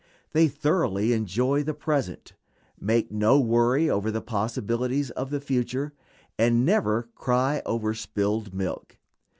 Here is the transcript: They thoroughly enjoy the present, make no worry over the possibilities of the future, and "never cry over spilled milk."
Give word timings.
They 0.31 0.47
thoroughly 0.47 1.13
enjoy 1.13 1.61
the 1.61 1.75
present, 1.75 2.33
make 2.79 3.11
no 3.11 3.39
worry 3.39 3.87
over 3.87 4.09
the 4.09 4.19
possibilities 4.19 5.11
of 5.11 5.29
the 5.29 5.39
future, 5.39 5.93
and 6.39 6.65
"never 6.65 7.11
cry 7.13 7.61
over 7.67 7.93
spilled 7.93 8.51
milk." 8.51 8.97